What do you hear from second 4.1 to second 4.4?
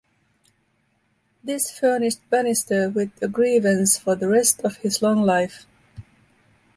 the